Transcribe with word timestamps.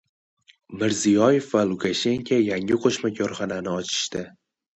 Mirziyoyev 0.83 1.49
va 1.51 1.63
Lukashenko 1.73 2.41
yangi 2.47 2.79
qo‘shma 2.87 3.13
korxonani 3.21 3.73
ochishdi 3.83 4.27